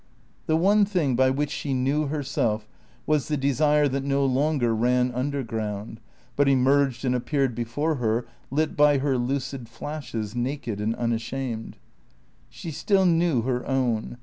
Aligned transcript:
The 0.47 0.55
one 0.57 0.83
thing 0.83 1.15
by 1.15 1.29
which 1.29 1.51
she 1.51 1.75
knew 1.75 2.07
herself 2.07 2.67
was 3.05 3.27
the 3.27 3.37
desire 3.37 3.87
that 3.87 4.03
no 4.03 4.25
longer 4.25 4.73
ran 4.73 5.11
underground, 5.11 5.99
but 6.35 6.47
emerged 6.49 7.05
and 7.05 7.13
appeared 7.13 7.53
before 7.53 7.97
her, 7.97 8.25
lit 8.49 8.75
by 8.75 8.97
her 8.97 9.15
lucid 9.15 9.69
flashes, 9.69 10.35
naked 10.35 10.81
and 10.81 10.95
unashamed. 10.95 11.77
She 12.49 12.71
still 12.71 13.05
knew 13.05 13.43
her 13.43 13.63
own. 13.67 14.17